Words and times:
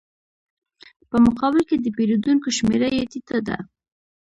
په 1.09 1.17
مقابل 1.25 1.61
کې 1.69 1.75
د 1.79 1.87
پېرودونکو 1.95 2.47
شمېره 2.57 2.89
یې 2.97 3.09
ټیټه 3.11 3.37
ده 3.47 3.57